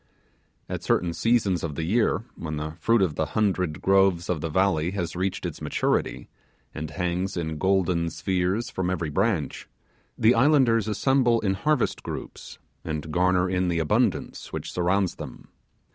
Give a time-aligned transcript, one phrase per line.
[0.67, 4.41] At a certain season of the year, when the fruit of the hundred groves of
[4.41, 6.27] the valley has reached its maturity,
[6.73, 9.67] and hangs in golden spheres from every branch,
[10.17, 15.49] the islanders assemble in harvest groups, and garner in the abundance which surrounds them.